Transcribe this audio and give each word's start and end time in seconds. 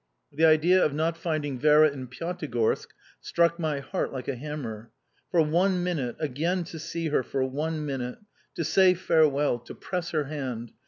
The 0.31 0.45
idea 0.45 0.83
of 0.83 0.95
not 0.95 1.15
finding 1.15 1.59
Vera 1.59 1.91
in 1.91 2.07
Pyatigorsk 2.07 2.87
struck 3.19 3.59
my 3.59 3.81
heart 3.81 4.11
like 4.11 4.27
a 4.27 4.35
hammer. 4.35 4.89
For 5.29 5.43
one 5.43 5.83
minute, 5.83 6.15
again 6.17 6.63
to 6.63 6.79
see 6.79 7.09
her 7.09 7.21
for 7.21 7.43
one 7.43 7.85
minute, 7.85 8.17
to 8.55 8.63
say 8.63 8.95
farewell, 8.95 9.59
to 9.59 9.75
press 9.75 10.09
her 10.09 10.23
hand... 10.23 10.71